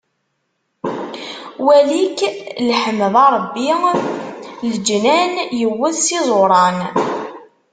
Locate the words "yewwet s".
5.59-6.07